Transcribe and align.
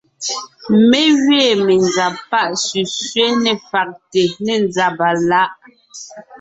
Mé 0.89 1.01
gẅiin 1.23 1.59
menzab 1.67 2.13
pá 2.29 2.41
sẅísẅé 2.65 3.25
ne 3.43 3.51
fàgte 3.69 4.21
ne 4.45 4.53
nzàba 4.65 5.09
láʼ. 5.29 5.51